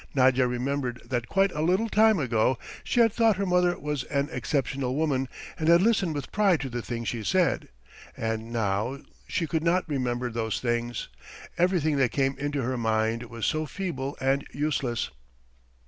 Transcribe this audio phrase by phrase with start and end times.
[0.15, 3.75] Nadya remembered that quite a little time ago she had thought her mother
[4.09, 7.67] an exceptional woman and had listened with pride to the things she said;
[8.17, 11.07] and now she could not remember those things,
[11.55, 15.11] everything that came into her mind was so feeble and useless.